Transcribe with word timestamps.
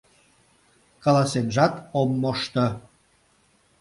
—Каласенжат 1.03 1.73
ом 1.99 2.09
мошто... 2.21 2.65